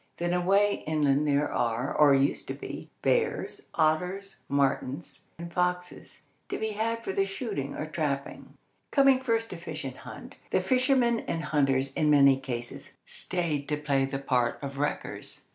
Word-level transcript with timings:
Then 0.17 0.33
away 0.33 0.83
inland 0.87 1.27
there 1.27 1.53
are, 1.53 1.95
or 1.95 2.15
used 2.15 2.47
to 2.47 2.55
be, 2.55 2.89
bears, 3.03 3.67
otters, 3.75 4.37
martens, 4.49 5.27
and 5.37 5.53
foxes, 5.53 6.23
to 6.49 6.57
be 6.57 6.69
had 6.71 7.03
for 7.03 7.13
the 7.13 7.23
shooting 7.27 7.75
or 7.75 7.85
trapping. 7.85 8.57
Coming 8.89 9.21
first 9.21 9.51
to 9.51 9.57
fish 9.57 9.83
and 9.83 9.97
hunt, 9.97 10.37
the 10.49 10.59
fishermen 10.59 11.19
and 11.27 11.43
hunters 11.43 11.93
in 11.93 12.09
many 12.09 12.39
cases 12.39 12.97
stayed 13.05 13.69
to 13.69 13.77
play 13.77 14.05
the 14.05 14.17
part 14.17 14.57
of 14.63 14.79
wreckers. 14.79 15.45